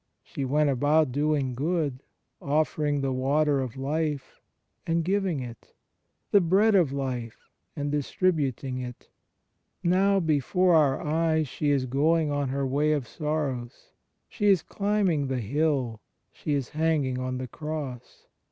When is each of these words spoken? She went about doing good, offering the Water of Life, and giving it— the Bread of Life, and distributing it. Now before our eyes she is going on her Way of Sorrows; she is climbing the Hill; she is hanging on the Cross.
She 0.23 0.45
went 0.45 0.71
about 0.71 1.11
doing 1.11 1.53
good, 1.53 2.01
offering 2.41 3.01
the 3.01 3.11
Water 3.13 3.59
of 3.61 3.77
Life, 3.77 4.41
and 4.87 5.03
giving 5.05 5.41
it— 5.41 5.75
the 6.31 6.41
Bread 6.41 6.73
of 6.73 6.91
Life, 6.91 7.51
and 7.75 7.91
distributing 7.91 8.79
it. 8.79 9.09
Now 9.83 10.19
before 10.19 10.73
our 10.73 10.99
eyes 10.99 11.47
she 11.47 11.69
is 11.69 11.85
going 11.85 12.31
on 12.31 12.49
her 12.49 12.65
Way 12.65 12.93
of 12.93 13.07
Sorrows; 13.07 13.91
she 14.27 14.47
is 14.47 14.63
climbing 14.63 15.27
the 15.27 15.37
Hill; 15.39 16.01
she 16.31 16.55
is 16.55 16.69
hanging 16.69 17.19
on 17.19 17.37
the 17.37 17.47
Cross. 17.47 18.25